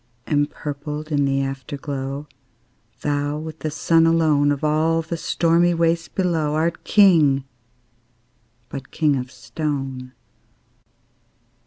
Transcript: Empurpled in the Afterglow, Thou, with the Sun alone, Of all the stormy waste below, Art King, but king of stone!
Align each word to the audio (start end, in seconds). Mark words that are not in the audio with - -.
Empurpled 0.25 1.11
in 1.11 1.25
the 1.25 1.43
Afterglow, 1.43 2.27
Thou, 3.01 3.37
with 3.37 3.59
the 3.59 3.69
Sun 3.69 4.07
alone, 4.07 4.51
Of 4.51 4.63
all 4.63 5.03
the 5.03 5.15
stormy 5.15 5.75
waste 5.75 6.15
below, 6.15 6.55
Art 6.55 6.83
King, 6.83 7.43
but 8.67 8.89
king 8.89 9.15
of 9.15 9.29
stone! 9.31 10.13